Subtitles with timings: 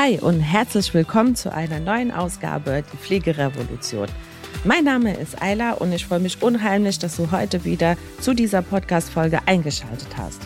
[0.00, 4.06] Hi und herzlich willkommen zu einer neuen Ausgabe Die Pflegerevolution.
[4.62, 8.62] Mein Name ist Ayla und ich freue mich unheimlich, dass du heute wieder zu dieser
[8.62, 10.40] Podcast-Folge eingeschaltet hast.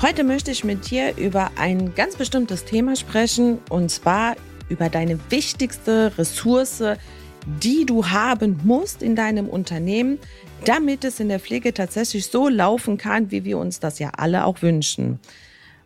[0.00, 4.36] Heute möchte ich mit dir über ein ganz bestimmtes Thema sprechen und zwar
[4.70, 6.82] über deine wichtigste Ressource,
[7.62, 10.18] die du haben musst in deinem Unternehmen,
[10.64, 14.46] damit es in der Pflege tatsächlich so laufen kann, wie wir uns das ja alle
[14.46, 15.20] auch wünschen.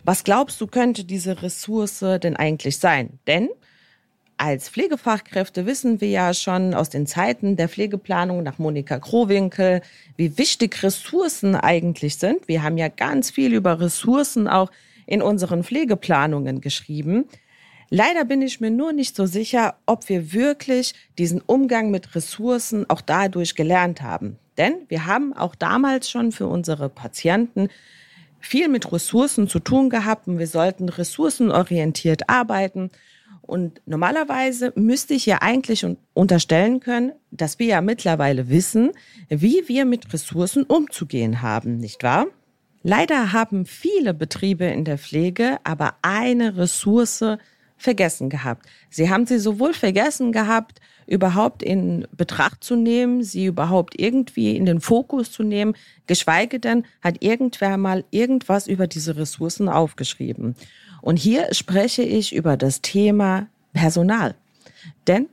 [0.08, 3.18] Was glaubst du, könnte diese Ressource denn eigentlich sein?
[3.26, 3.48] Denn
[4.36, 9.80] als Pflegefachkräfte wissen wir ja schon aus den Zeiten der Pflegeplanung nach Monika Krowinkel,
[10.16, 12.46] wie wichtig Ressourcen eigentlich sind.
[12.46, 14.70] Wir haben ja ganz viel über Ressourcen auch
[15.06, 17.24] in unseren Pflegeplanungen geschrieben.
[17.90, 22.88] Leider bin ich mir nur nicht so sicher, ob wir wirklich diesen Umgang mit Ressourcen
[22.88, 24.38] auch dadurch gelernt haben.
[24.56, 27.70] Denn wir haben auch damals schon für unsere Patienten
[28.46, 32.90] viel mit Ressourcen zu tun gehabt und wir sollten ressourcenorientiert arbeiten.
[33.42, 38.92] Und normalerweise müsste ich ja eigentlich unterstellen können, dass wir ja mittlerweile wissen,
[39.28, 42.26] wie wir mit Ressourcen umzugehen haben, nicht wahr?
[42.82, 47.24] Leider haben viele Betriebe in der Pflege aber eine Ressource
[47.76, 48.66] vergessen gehabt.
[48.90, 54.66] Sie haben sie sowohl vergessen gehabt, überhaupt in Betracht zu nehmen, sie überhaupt irgendwie in
[54.66, 55.74] den Fokus zu nehmen,
[56.06, 60.56] geschweige denn hat irgendwer mal irgendwas über diese Ressourcen aufgeschrieben.
[61.00, 64.34] Und hier spreche ich über das Thema Personal.
[65.06, 65.28] Denn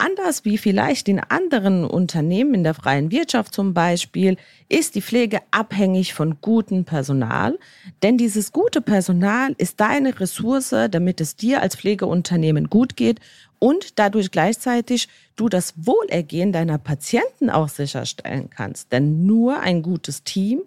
[0.00, 4.36] Anders wie vielleicht in anderen Unternehmen in der freien Wirtschaft zum Beispiel,
[4.68, 7.58] ist die Pflege abhängig von gutem Personal.
[8.04, 13.18] Denn dieses gute Personal ist deine Ressource, damit es dir als Pflegeunternehmen gut geht
[13.58, 18.92] und dadurch gleichzeitig du das Wohlergehen deiner Patienten auch sicherstellen kannst.
[18.92, 20.62] Denn nur ein gutes Team,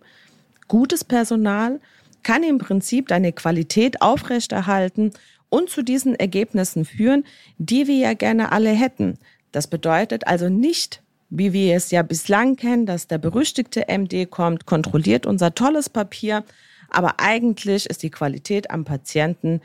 [0.68, 1.80] gutes Personal
[2.24, 5.12] kann im Prinzip deine Qualität aufrechterhalten
[5.52, 7.26] und zu diesen Ergebnissen führen,
[7.60, 9.20] die wir ja gerne alle hätten.
[9.52, 14.66] Das bedeutet also nicht, wie wir es ja bislang kennen, dass der berüchtigte MD kommt,
[14.66, 16.44] kontrolliert unser tolles Papier,
[16.90, 19.62] aber eigentlich ist die Qualität am Patienten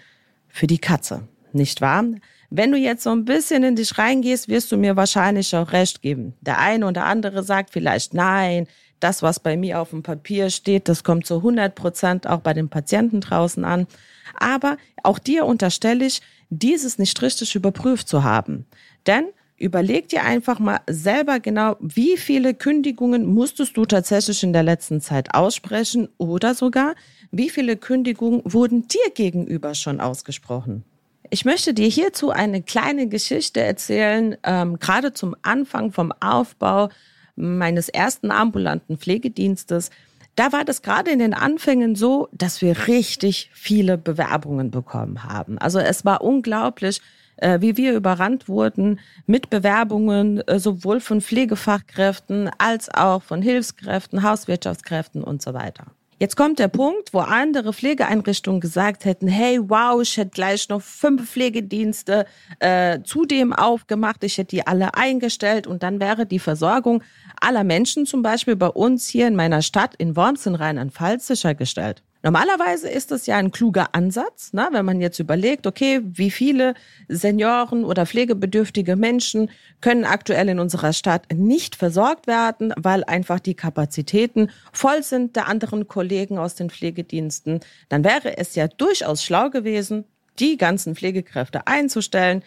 [0.49, 2.05] für die Katze, nicht wahr?
[2.51, 6.03] Wenn du jetzt so ein bisschen in dich reingehst, wirst du mir wahrscheinlich auch recht
[6.03, 6.35] geben.
[6.41, 8.69] Der eine oder andere sagt vielleicht nein,
[9.01, 12.55] das, was bei mir auf dem Papier steht, das kommt zu 100 Prozent auch bei
[12.55, 13.87] den Patienten draußen an.
[14.35, 16.21] Aber auch dir unterstelle ich,
[16.51, 18.67] dieses nicht richtig überprüft zu haben.
[19.07, 19.27] Denn
[19.57, 25.01] überleg dir einfach mal selber genau, wie viele Kündigungen musstest du tatsächlich in der letzten
[25.01, 26.95] Zeit aussprechen oder sogar,
[27.31, 30.85] wie viele Kündigungen wurden dir gegenüber schon ausgesprochen.
[31.31, 36.89] Ich möchte dir hierzu eine kleine Geschichte erzählen, ähm, gerade zum Anfang vom Aufbau
[37.35, 39.91] meines ersten ambulanten Pflegedienstes.
[40.37, 45.57] Da war das gerade in den Anfängen so, dass wir richtig viele Bewerbungen bekommen haben.
[45.59, 47.01] Also es war unglaublich,
[47.37, 54.23] äh, wie wir überrannt wurden mit Bewerbungen äh, sowohl von Pflegefachkräften als auch von Hilfskräften,
[54.23, 55.87] Hauswirtschaftskräften und so weiter.
[56.19, 60.81] Jetzt kommt der Punkt, wo andere Pflegeeinrichtungen gesagt hätten, hey, wow, ich hätte gleich noch
[60.81, 62.25] fünf Pflegedienste
[62.59, 67.03] äh, zudem aufgemacht, ich hätte die alle eingestellt und dann wäre die Versorgung
[67.39, 72.03] aller Menschen zum Beispiel bei uns hier in meiner Stadt in Worms in Rheinland-Pfalz sichergestellt.
[72.27, 74.67] Normalerweise ist das ja ein kluger Ansatz, ne?
[74.73, 76.75] wenn man jetzt überlegt, okay, wie viele
[77.07, 79.49] Senioren oder pflegebedürftige Menschen
[79.81, 85.47] können aktuell in unserer Stadt nicht versorgt werden, weil einfach die Kapazitäten voll sind der
[85.47, 87.61] anderen Kollegen aus den Pflegediensten.
[87.91, 90.03] Dann wäre es ja durchaus schlau gewesen,
[90.41, 92.43] die ganzen Pflegekräfte einzustellen.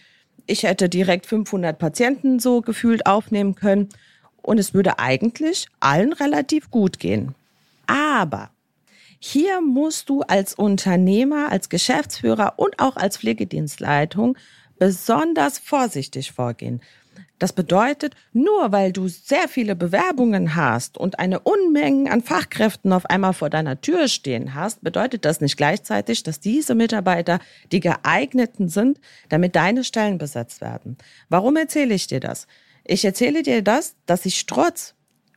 [0.45, 3.87] Ich hätte direkt 500 Patienten so gefühlt aufnehmen können
[4.41, 7.33] und es würde eigentlich allen relativ gut gehen.
[7.87, 8.51] Aber
[9.19, 14.37] hier musst du als Unternehmer, als Geschäftsführer und auch als Pflegedienstleitung
[14.77, 16.81] besonders vorsichtig vorgehen.
[17.37, 23.05] Das bedeutet, nur weil du sehr viele Bewerbungen hast und eine Unmenge an Fachkräften auf
[23.05, 27.39] einmal vor deiner Tür stehen hast, bedeutet das nicht gleichzeitig, dass diese Mitarbeiter
[27.71, 28.99] die geeigneten sind,
[29.29, 30.97] damit deine Stellen besetzt werden.
[31.29, 32.45] Warum erzähle ich dir das?
[32.83, 34.95] Ich erzähle dir das, dass ich trotz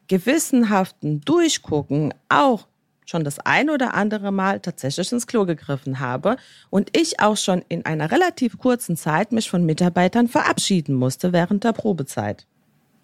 [0.09, 2.67] gewissenhaften Durchgucken auch
[3.05, 6.37] schon das ein oder andere Mal tatsächlich ins Klo gegriffen habe
[6.71, 11.65] und ich auch schon in einer relativ kurzen Zeit mich von Mitarbeitern verabschieden musste während
[11.65, 12.47] der Probezeit.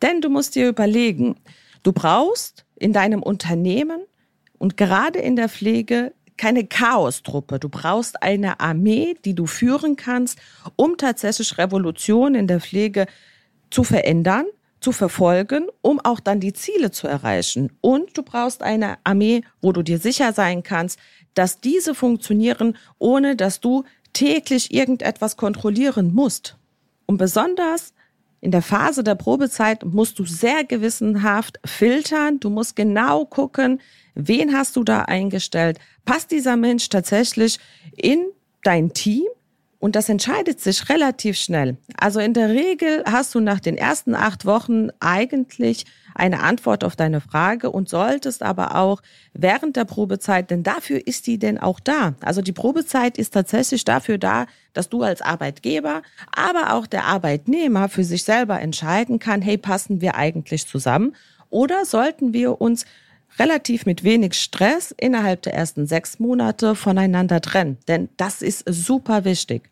[0.02, 1.36] Denn du musst dir überlegen,
[1.82, 4.00] du brauchst in deinem Unternehmen
[4.58, 7.58] und gerade in der Pflege keine Chaostruppe.
[7.58, 10.38] Du brauchst eine Armee, die du führen kannst,
[10.76, 13.06] um tatsächlich Revolution in der Pflege
[13.70, 14.46] zu verändern
[14.80, 17.72] zu verfolgen, um auch dann die Ziele zu erreichen.
[17.80, 20.98] Und du brauchst eine Armee, wo du dir sicher sein kannst,
[21.34, 26.56] dass diese funktionieren, ohne dass du täglich irgendetwas kontrollieren musst.
[27.06, 27.92] Und besonders
[28.40, 32.38] in der Phase der Probezeit musst du sehr gewissenhaft filtern.
[32.38, 33.80] Du musst genau gucken,
[34.14, 35.78] wen hast du da eingestellt.
[36.04, 37.58] Passt dieser Mensch tatsächlich
[37.96, 38.26] in
[38.62, 39.26] dein Team?
[39.80, 41.76] Und das entscheidet sich relativ schnell.
[41.96, 45.86] Also in der Regel hast du nach den ersten acht Wochen eigentlich
[46.16, 49.00] eine Antwort auf deine Frage und solltest aber auch
[49.34, 52.14] während der Probezeit, denn dafür ist die denn auch da.
[52.22, 56.02] Also die Probezeit ist tatsächlich dafür da, dass du als Arbeitgeber,
[56.34, 61.14] aber auch der Arbeitnehmer für sich selber entscheiden kann, hey, passen wir eigentlich zusammen
[61.50, 62.84] oder sollten wir uns
[63.38, 67.78] relativ mit wenig Stress innerhalb der ersten sechs Monate voneinander trennen.
[67.88, 69.70] Denn das ist super wichtig.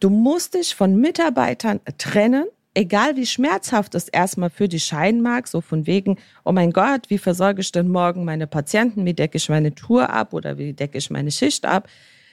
[0.00, 5.48] Du musst dich von Mitarbeitern trennen, egal wie schmerzhaft es erstmal für dich scheinen mag,
[5.48, 9.38] so von wegen, oh mein Gott, wie versorge ich denn morgen meine Patienten, wie decke
[9.38, 11.88] ich meine Tour ab oder wie decke ich meine Schicht ab.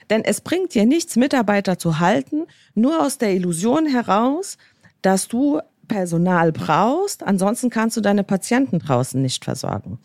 [0.09, 2.43] Denn es bringt dir nichts, Mitarbeiter zu halten,
[2.75, 4.57] nur aus der Illusion heraus,
[5.01, 9.99] dass du Personal brauchst, ansonsten kannst du deine Patienten draußen nicht versorgen.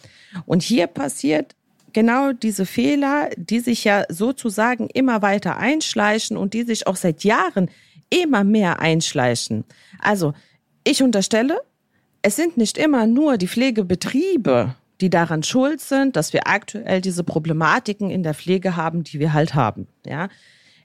[0.47, 1.55] Und hier passiert
[1.93, 7.25] genau diese Fehler, die sich ja sozusagen immer weiter einschleichen und die sich auch seit
[7.25, 7.71] Jahren
[8.11, 9.65] immer mehr einschleichen.
[10.01, 10.35] Also,
[10.85, 11.61] ich unterstelle,
[12.23, 17.25] es sind nicht immer nur die Pflegebetriebe, die daran schuld sind, dass wir aktuell diese
[17.25, 19.87] Problematiken in der Pflege haben, die wir halt haben.
[20.05, 20.29] Ja,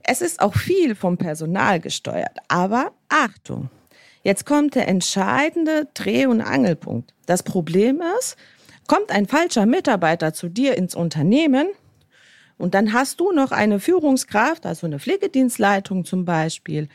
[0.03, 2.37] es ist auch viel vom Personal gesteuert.
[2.47, 3.69] Aber Achtung,
[4.23, 7.13] Jetzt kommt der entscheidende Dreh- und Angelpunkt.
[7.25, 8.37] Das Problem ist,
[8.87, 11.67] kommt ein falscher Mitarbeiter zu dir ins Unternehmen
[12.57, 16.87] und dann hast du noch eine Führungskraft, also eine Pflegedienstleitung zum Beispiel,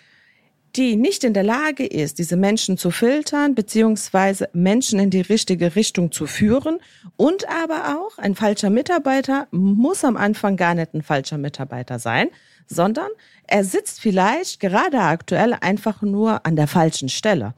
[0.79, 5.75] die nicht in der Lage ist, diese Menschen zu filtern, beziehungsweise Menschen in die richtige
[5.75, 6.79] Richtung zu führen.
[7.17, 12.29] Und aber auch ein falscher Mitarbeiter muss am Anfang gar nicht ein falscher Mitarbeiter sein,
[12.69, 13.09] sondern
[13.49, 17.55] er sitzt vielleicht gerade aktuell einfach nur an der falschen Stelle.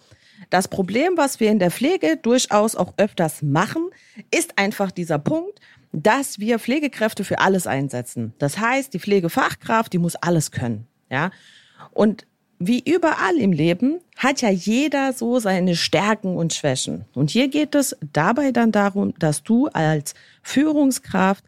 [0.49, 3.91] Das Problem, was wir in der Pflege durchaus auch öfters machen,
[4.31, 5.61] ist einfach dieser Punkt,
[5.93, 8.33] dass wir Pflegekräfte für alles einsetzen.
[8.39, 11.31] Das heißt, die Pflegefachkraft, die muss alles können, ja.
[11.93, 12.27] Und
[12.62, 17.07] wie überall im Leben hat ja jeder so seine Stärken und Schwächen.
[17.15, 20.12] Und hier geht es dabei dann darum, dass du als
[20.43, 21.43] Führungskraft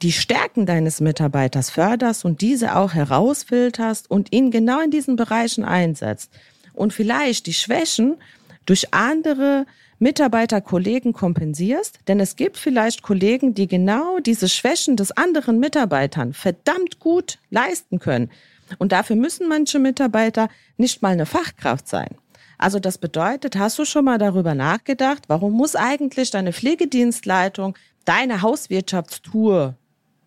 [0.00, 5.62] die Stärken deines Mitarbeiters förderst und diese auch herausfilterst und ihn genau in diesen Bereichen
[5.62, 6.32] einsetzt.
[6.72, 8.16] Und vielleicht die Schwächen
[8.64, 9.66] durch andere
[9.98, 16.32] Mitarbeiter, Kollegen kompensierst, denn es gibt vielleicht Kollegen, die genau diese Schwächen des anderen Mitarbeitern
[16.32, 18.30] verdammt gut leisten können.
[18.78, 22.16] Und dafür müssen manche Mitarbeiter nicht mal eine Fachkraft sein.
[22.58, 27.76] Also das bedeutet, hast du schon mal darüber nachgedacht, warum muss eigentlich deine Pflegedienstleitung
[28.06, 29.74] deine Hauswirtschaftstour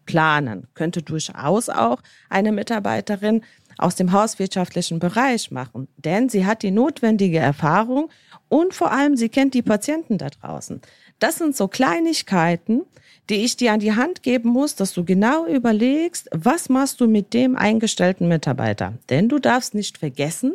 [0.06, 0.68] planen.
[0.74, 3.44] Könnte durchaus auch eine Mitarbeiterin
[3.78, 8.10] aus dem hauswirtschaftlichen Bereich machen, denn sie hat die notwendige Erfahrung
[8.50, 10.82] und vor allem sie kennt die Patienten da draußen.
[11.20, 12.82] Das sind so Kleinigkeiten,
[13.30, 17.08] die ich dir an die Hand geben muss, dass du genau überlegst, was machst du
[17.08, 18.94] mit dem eingestellten Mitarbeiter.
[19.10, 20.54] Denn du darfst nicht vergessen,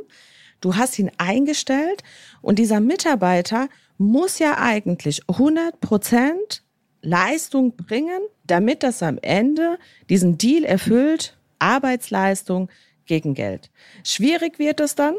[0.60, 2.02] du hast ihn eingestellt
[2.42, 6.62] und dieser Mitarbeiter muss ja eigentlich 100 Prozent
[7.00, 9.78] Leistung bringen, damit das am Ende
[10.08, 12.68] diesen Deal erfüllt, Arbeitsleistung
[13.06, 13.70] gegen Geld.
[14.02, 15.14] Schwierig wird es dann,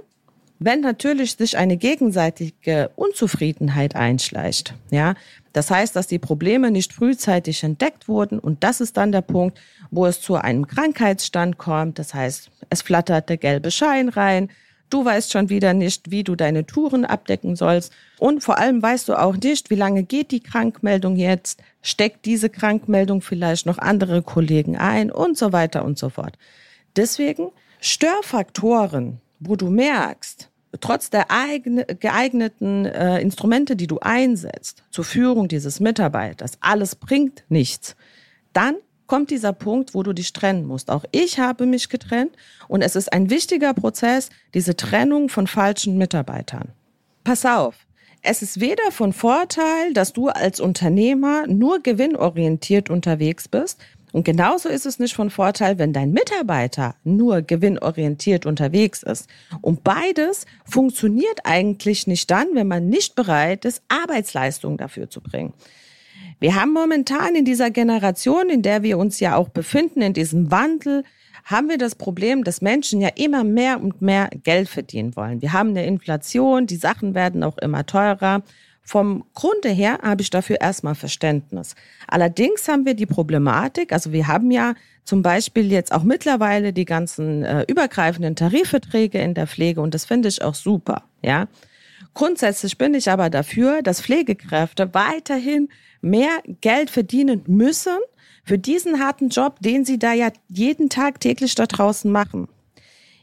[0.60, 4.74] wenn natürlich sich eine gegenseitige Unzufriedenheit einschleicht.
[4.90, 5.16] Ja,
[5.56, 9.58] das heißt, dass die Probleme nicht frühzeitig entdeckt wurden und das ist dann der Punkt,
[9.90, 11.98] wo es zu einem Krankheitsstand kommt.
[11.98, 14.50] Das heißt, es flattert der gelbe Schein rein,
[14.92, 17.92] Du weißt schon wieder nicht, wie du deine Touren abdecken sollst.
[18.20, 21.60] Und vor allem weißt du auch nicht, wie lange geht die Krankmeldung jetzt?
[21.82, 25.12] Steckt diese Krankmeldung vielleicht noch andere Kollegen ein?
[25.12, 26.38] Und so weiter und so fort.
[26.96, 27.50] Deswegen
[27.82, 31.26] Störfaktoren, wo du merkst, trotz der
[32.00, 37.96] geeigneten äh, Instrumente, die du einsetzt zur Führung dieses Mitarbeiters, alles bringt nichts,
[38.54, 38.76] dann
[39.08, 40.90] kommt dieser Punkt, wo du dich trennen musst.
[40.90, 42.32] Auch ich habe mich getrennt
[42.68, 46.70] und es ist ein wichtiger Prozess, diese Trennung von falschen Mitarbeitern.
[47.24, 47.76] Pass auf.
[48.28, 53.80] Es ist weder von Vorteil, dass du als Unternehmer nur gewinnorientiert unterwegs bist,
[54.16, 59.28] und genauso ist es nicht von Vorteil, wenn dein Mitarbeiter nur gewinnorientiert unterwegs ist.
[59.60, 65.54] Und beides funktioniert eigentlich nicht dann, wenn man nicht bereit ist, Arbeitsleistung dafür zu bringen.
[66.40, 70.50] Wir haben momentan in dieser Generation, in der wir uns ja auch befinden, in diesem
[70.50, 71.04] Wandel,
[71.44, 75.42] haben wir das Problem, dass Menschen ja immer mehr und mehr Geld verdienen wollen.
[75.42, 78.44] Wir haben eine Inflation, die Sachen werden auch immer teurer.
[78.86, 81.76] Vom Grunde her habe ich dafür erstmal Verständnis.
[82.08, 86.86] Allerdings haben wir die Problematik, also wir haben ja zum Beispiel jetzt auch mittlerweile die
[86.86, 91.48] ganzen äh, übergreifenden Tarifverträge in der Pflege und das finde ich auch super, ja.
[92.14, 95.68] Grundsätzlich bin ich aber dafür, dass Pflegekräfte weiterhin
[96.02, 97.98] mehr Geld verdienen müssen
[98.46, 102.48] für diesen harten Job, den sie da ja jeden Tag täglich da draußen machen.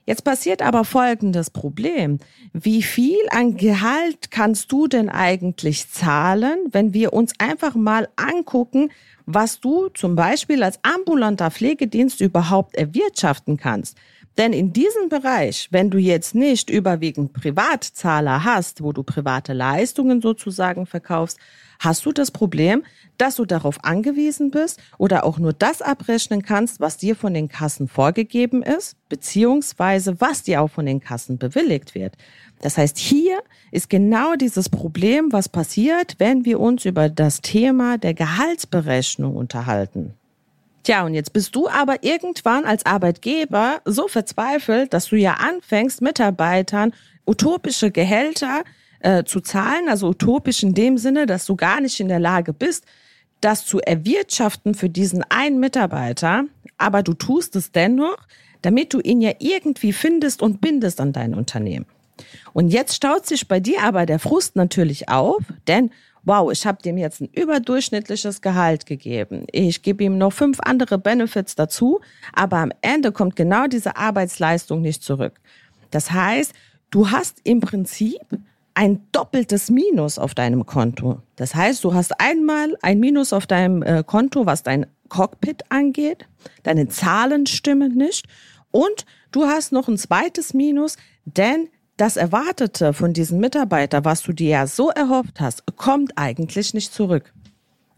[0.05, 2.19] Jetzt passiert aber folgendes Problem.
[2.53, 8.91] Wie viel an Gehalt kannst du denn eigentlich zahlen, wenn wir uns einfach mal angucken,
[9.27, 13.97] was du zum Beispiel als ambulanter Pflegedienst überhaupt erwirtschaften kannst?
[14.39, 20.21] Denn in diesem Bereich, wenn du jetzt nicht überwiegend Privatzahler hast, wo du private Leistungen
[20.21, 21.39] sozusagen verkaufst,
[21.85, 22.83] hast du das Problem,
[23.19, 27.49] dass du darauf angewiesen bist oder auch nur das abrechnen kannst, was dir von den
[27.49, 32.15] Kassen vorgegeben ist, beziehungsweise was dir auch von den Kassen bewilligt wird.
[32.61, 37.99] Das heißt, hier ist genau dieses Problem, was passiert, wenn wir uns über das Thema
[37.99, 40.15] der Gehaltsberechnung unterhalten.
[40.85, 46.03] Tja, und jetzt bist du aber irgendwann als Arbeitgeber so verzweifelt, dass du ja anfängst,
[46.03, 46.93] Mitarbeitern
[47.25, 48.65] utopische Gehälter
[49.03, 52.53] äh, zu zahlen, also utopisch in dem Sinne, dass du gar nicht in der Lage
[52.53, 52.85] bist,
[53.41, 56.45] das zu erwirtschaften für diesen einen Mitarbeiter,
[56.79, 58.19] aber du tust es dennoch,
[58.63, 61.87] damit du ihn ja irgendwie findest und bindest an dein Unternehmen.
[62.53, 65.91] Und jetzt staut sich bei dir aber der Frust natürlich auf, denn
[66.25, 69.47] wow, ich habe dem jetzt ein überdurchschnittliches Gehalt gegeben.
[69.51, 72.01] Ich gebe ihm noch fünf andere Benefits dazu,
[72.33, 75.41] aber am Ende kommt genau diese Arbeitsleistung nicht zurück.
[75.91, 76.53] Das heißt,
[76.91, 78.21] du hast im Prinzip
[78.75, 81.21] ein doppeltes Minus auf deinem Konto.
[81.37, 86.27] Das heißt, du hast einmal ein Minus auf deinem äh, Konto, was dein Cockpit angeht,
[86.63, 88.27] deine Zahlen stimmen nicht
[88.71, 94.33] und du hast noch ein zweites Minus, denn das Erwartete von diesem Mitarbeiter, was du
[94.33, 97.33] dir ja so erhofft hast, kommt eigentlich nicht zurück.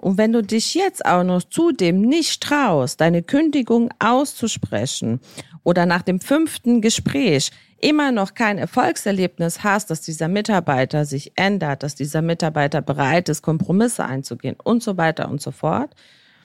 [0.05, 5.19] Und wenn du dich jetzt auch noch zudem nicht traust, deine Kündigung auszusprechen
[5.63, 11.83] oder nach dem fünften Gespräch immer noch kein Erfolgserlebnis hast, dass dieser Mitarbeiter sich ändert,
[11.83, 15.95] dass dieser Mitarbeiter bereit ist, Kompromisse einzugehen und so weiter und so fort,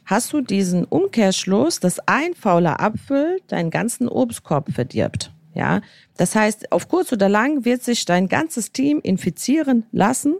[0.06, 5.34] hast du diesen Umkehrschluss, dass ein fauler Apfel deinen ganzen Obstkorb verdirbt.
[5.53, 5.82] Ja,
[6.15, 10.36] das heißt, auf kurz oder lang wird sich dein ganzes Team infizieren lassen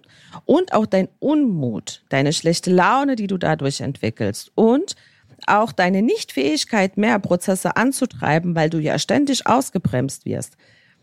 [0.46, 4.96] und auch dein Unmut, deine schlechte Laune, die du dadurch entwickelst und
[5.48, 10.58] auch deine Nichtfähigkeit, mehr Prozesse anzutreiben, weil du ja ständig ausgebremst wirst.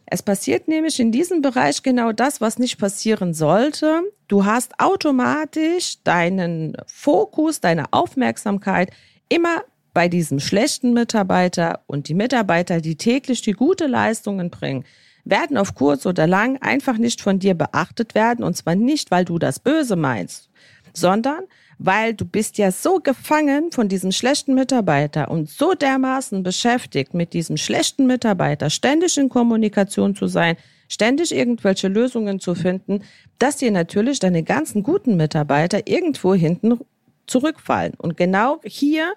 [0.08, 4.02] Es passiert nämlich in diesem Bereich genau das, was nicht passieren sollte.
[4.28, 8.92] Du hast automatisch deinen Fokus, deine Aufmerksamkeit
[9.28, 9.64] immer
[9.96, 14.84] bei diesem schlechten Mitarbeiter und die Mitarbeiter, die täglich die gute Leistungen bringen,
[15.24, 19.24] werden auf kurz oder lang einfach nicht von dir beachtet werden und zwar nicht, weil
[19.24, 20.50] du das Böse meinst,
[20.92, 21.44] sondern
[21.78, 27.32] weil du bist ja so gefangen von diesem schlechten Mitarbeiter und so dermaßen beschäftigt mit
[27.32, 33.00] diesem schlechten Mitarbeiter, ständig in Kommunikation zu sein, ständig irgendwelche Lösungen zu finden,
[33.38, 36.80] dass dir natürlich deine ganzen guten Mitarbeiter irgendwo hinten
[37.26, 37.94] zurückfallen.
[37.96, 39.14] Und genau hier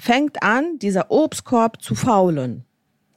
[0.00, 2.64] fängt an, dieser Obstkorb zu faulen.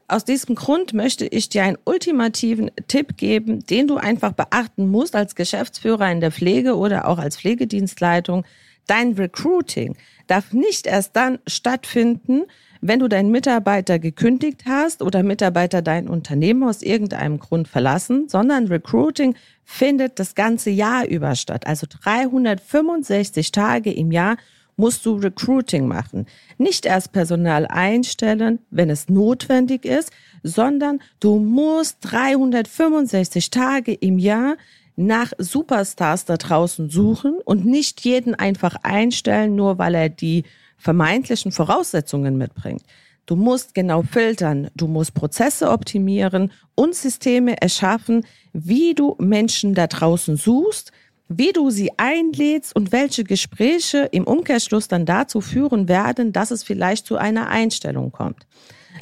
[0.07, 5.15] Aus diesem Grund möchte ich dir einen ultimativen Tipp geben, den du einfach beachten musst
[5.15, 8.45] als Geschäftsführer in der Pflege oder auch als Pflegedienstleitung,
[8.87, 9.95] Dein Recruiting
[10.27, 12.43] darf nicht erst dann stattfinden,
[12.81, 18.67] wenn du deinen Mitarbeiter gekündigt hast oder Mitarbeiter dein Unternehmen aus irgendeinem Grund verlassen, sondern
[18.67, 21.65] Recruiting findet das ganze Jahr über statt.
[21.65, 24.35] Also 365 Tage im Jahr
[24.75, 26.25] musst du Recruiting machen.
[26.57, 30.11] Nicht erst Personal einstellen, wenn es notwendig ist,
[30.43, 34.57] sondern du musst 365 Tage im Jahr
[34.95, 40.43] nach Superstars da draußen suchen und nicht jeden einfach einstellen, nur weil er die
[40.77, 42.83] vermeintlichen Voraussetzungen mitbringt.
[43.25, 49.87] Du musst genau filtern, du musst Prozesse optimieren und Systeme erschaffen, wie du Menschen da
[49.87, 50.91] draußen suchst,
[51.37, 56.63] wie du sie einlädst und welche Gespräche im Umkehrschluss dann dazu führen werden, dass es
[56.63, 58.47] vielleicht zu einer Einstellung kommt.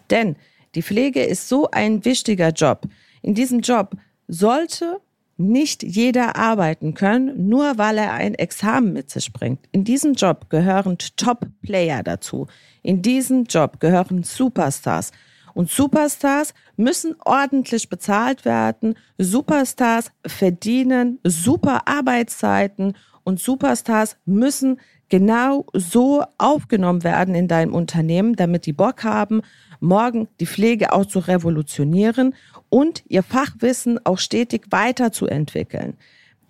[0.09, 0.35] Denn
[0.75, 2.87] die Pflege ist so ein wichtiger Job.
[3.21, 3.95] In diesem Job
[4.27, 5.01] sollte
[5.37, 9.67] nicht jeder arbeiten können, nur weil er ein Examen mit sich bringt.
[9.71, 12.47] In diesem Job gehören Top-Player dazu.
[12.83, 15.11] In diesem Job gehören Superstars.
[15.53, 18.95] Und Superstars müssen ordentlich bezahlt werden.
[19.17, 24.79] Superstars verdienen super Arbeitszeiten und Superstars müssen
[25.09, 29.41] genau so aufgenommen werden in deinem Unternehmen, damit die Bock haben,
[29.79, 32.33] morgen die Pflege auch zu revolutionieren
[32.69, 35.97] und ihr Fachwissen auch stetig weiterzuentwickeln.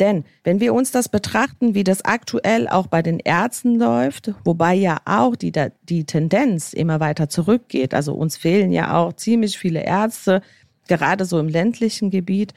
[0.02, 4.74] Denn wenn wir uns das betrachten, wie das aktuell auch bei den Ärzten läuft, wobei
[4.74, 5.54] ja auch die,
[5.84, 10.42] die Tendenz immer weiter zurückgeht, also uns fehlen ja auch ziemlich viele Ärzte,
[10.88, 12.56] gerade so im ländlichen Gebiet.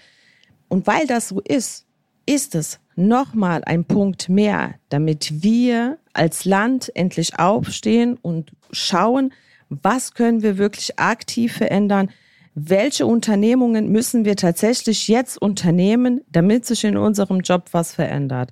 [0.68, 1.84] Und weil das so ist,
[2.24, 9.34] ist es nochmal ein Punkt mehr, damit wir als Land endlich aufstehen und schauen,
[9.68, 12.08] was können wir wirklich aktiv verändern,
[12.54, 18.50] welche Unternehmungen müssen wir tatsächlich jetzt unternehmen, damit sich in unserem Job was verändert.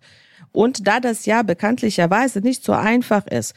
[0.51, 3.55] Und da das ja bekanntlicherweise nicht so einfach ist,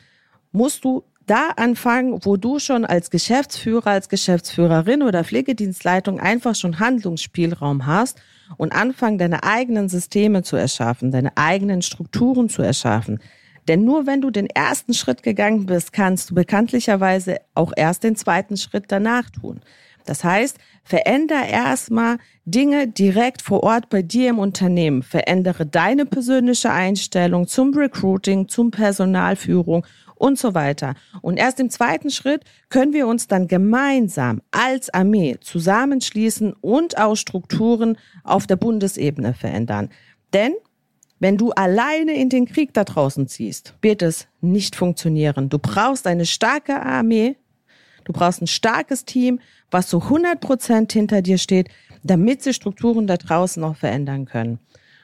[0.52, 6.80] musst du da anfangen, wo du schon als Geschäftsführer, als Geschäftsführerin oder Pflegedienstleitung einfach schon
[6.80, 8.20] Handlungsspielraum hast
[8.58, 13.20] und anfangen, deine eigenen Systeme zu erschaffen, deine eigenen Strukturen zu erschaffen.
[13.68, 18.16] Denn nur wenn du den ersten Schritt gegangen bist, kannst du bekanntlicherweise auch erst den
[18.16, 19.62] zweiten Schritt danach tun.
[20.06, 25.04] Das heißt, veränder erstmal Dinge direkt vor Ort bei dir im Unternehmen.
[25.04, 29.86] Verändere deine persönliche Einstellung zum Recruiting, zum Personalführung
[30.16, 30.96] und so weiter.
[31.22, 37.16] Und erst im zweiten Schritt können wir uns dann gemeinsam als Armee zusammenschließen und auch
[37.16, 39.90] Strukturen auf der Bundesebene verändern.
[40.34, 40.54] Denn
[41.20, 45.50] wenn du alleine in den Krieg da draußen ziehst, wird es nicht funktionieren.
[45.50, 47.38] Du brauchst eine starke Armee,
[48.06, 51.70] du brauchst ein starkes Team, was zu 100 Prozent hinter dir steht,
[52.04, 54.60] damit sich Strukturen da draußen auch verändern können.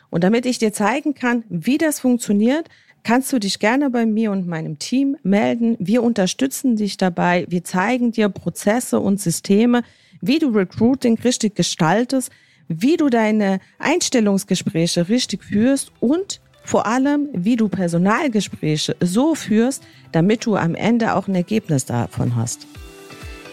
[0.10, 2.68] Und damit ich dir zeigen kann, wie das funktioniert,
[3.04, 5.76] kannst du dich gerne bei mir und meinem Team melden.
[5.80, 7.46] Wir unterstützen dich dabei.
[7.50, 9.84] Wir zeigen dir Prozesse und Systeme,
[10.22, 12.32] wie du Recruiting richtig gestaltest,
[12.68, 20.46] wie du deine Einstellungsgespräche richtig führst und vor allem, wie du Personalgespräche so führst, damit
[20.46, 22.68] du am Ende auch ein Ergebnis davon hast.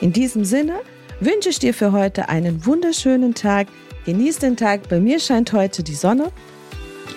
[0.00, 0.80] In diesem Sinne
[1.20, 3.66] wünsche ich dir für heute einen wunderschönen Tag.
[4.04, 4.88] Genieß den Tag.
[4.88, 6.30] Bei mir scheint heute die Sonne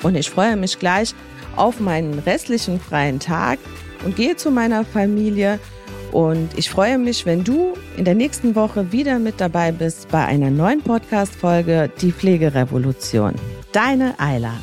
[0.03, 1.13] und ich freue mich gleich
[1.55, 3.59] auf meinen restlichen freien Tag
[4.03, 5.59] und gehe zu meiner Familie.
[6.11, 10.25] Und ich freue mich, wenn du in der nächsten Woche wieder mit dabei bist bei
[10.25, 13.33] einer neuen Podcast-Folge Die Pflegerevolution.
[13.71, 14.55] Deine Ayla.